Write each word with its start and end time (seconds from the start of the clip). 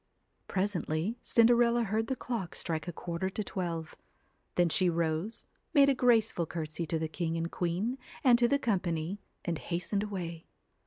Presently 0.47 1.19
Cinderella 1.21 1.83
heard 1.83 2.07
the 2.07 2.15
clock 2.15 2.55
strike 2.55 2.87
a 2.87 2.91
quarter 2.91 3.29
to 3.29 3.43
twelve. 3.43 3.95
Then 4.55 4.67
she 4.67 4.89
rose, 4.89 5.45
made 5.75 5.89
a 5.89 5.93
grace 5.93 6.31
ful 6.31 6.47
courtesy 6.47 6.87
to 6.87 6.97
the 6.97 7.07
king 7.07 7.37
and 7.37 7.51
queen 7.51 7.99
and 8.23 8.39
to 8.39 8.47
the 8.47 8.57
com 8.57 8.79
pany, 8.79 9.19
and 9.45 9.59
hastened 9.59 10.01
away. 10.01 10.47